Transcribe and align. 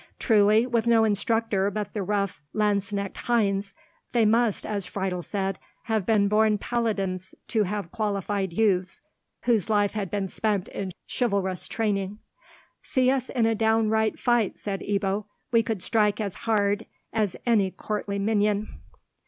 Truly, 0.17 0.65
with 0.65 0.87
no 0.87 1.03
instructor 1.03 1.69
but 1.69 1.93
the 1.93 2.01
rough 2.01 2.41
lanzknecht 2.55 3.15
Heinz, 3.17 3.75
they 4.13 4.25
must, 4.25 4.65
as 4.65 4.87
Friedel 4.87 5.21
said, 5.21 5.59
have 5.83 6.07
been 6.07 6.27
born 6.27 6.57
paladins 6.57 7.35
to 7.49 7.65
have 7.65 7.85
equalled 7.85 8.51
youths 8.51 9.01
whose 9.41 9.69
life 9.69 9.93
had 9.93 10.09
been 10.09 10.27
spent 10.27 10.67
in 10.69 10.91
chivalrous 11.07 11.67
training. 11.67 12.17
"See 12.81 13.11
us 13.11 13.29
in 13.29 13.45
a 13.45 13.53
downright 13.53 14.17
fight," 14.17 14.57
said 14.57 14.79
Ebbo; 14.81 15.25
"we 15.51 15.61
could 15.61 15.83
strike 15.83 16.19
as 16.19 16.33
hard 16.49 16.87
as 17.13 17.37
any 17.45 17.69
courtly 17.69 18.17
minion." 18.17 18.69